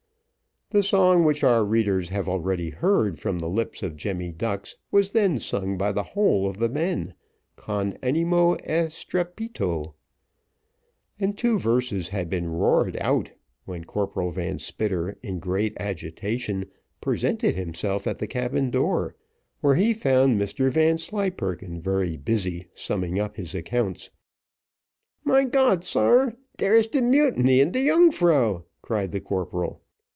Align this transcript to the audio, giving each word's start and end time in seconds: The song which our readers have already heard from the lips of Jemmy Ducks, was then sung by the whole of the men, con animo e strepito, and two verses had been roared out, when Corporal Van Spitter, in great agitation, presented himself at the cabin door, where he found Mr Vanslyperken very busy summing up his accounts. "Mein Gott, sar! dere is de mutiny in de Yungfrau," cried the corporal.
The 0.73 0.81
song 0.83 1.25
which 1.25 1.43
our 1.43 1.65
readers 1.65 2.07
have 2.07 2.29
already 2.29 2.69
heard 2.69 3.19
from 3.19 3.39
the 3.39 3.49
lips 3.49 3.83
of 3.83 3.97
Jemmy 3.97 4.31
Ducks, 4.31 4.77
was 4.89 5.09
then 5.09 5.37
sung 5.37 5.77
by 5.77 5.91
the 5.91 6.01
whole 6.01 6.47
of 6.47 6.59
the 6.59 6.69
men, 6.69 7.13
con 7.57 7.97
animo 8.01 8.55
e 8.55 8.87
strepito, 8.87 9.95
and 11.19 11.37
two 11.37 11.59
verses 11.59 12.07
had 12.07 12.29
been 12.29 12.47
roared 12.47 12.95
out, 13.01 13.33
when 13.65 13.83
Corporal 13.83 14.31
Van 14.31 14.59
Spitter, 14.59 15.17
in 15.21 15.39
great 15.39 15.75
agitation, 15.77 16.63
presented 17.01 17.55
himself 17.55 18.07
at 18.07 18.19
the 18.19 18.25
cabin 18.27 18.71
door, 18.71 19.13
where 19.59 19.75
he 19.75 19.91
found 19.93 20.39
Mr 20.39 20.71
Vanslyperken 20.71 21.81
very 21.81 22.15
busy 22.15 22.67
summing 22.73 23.19
up 23.19 23.35
his 23.35 23.53
accounts. 23.53 24.09
"Mein 25.25 25.49
Gott, 25.49 25.83
sar! 25.83 26.37
dere 26.55 26.75
is 26.75 26.87
de 26.87 27.01
mutiny 27.01 27.59
in 27.59 27.71
de 27.71 27.81
Yungfrau," 27.87 28.63
cried 28.81 29.11
the 29.11 29.19
corporal. 29.19 29.81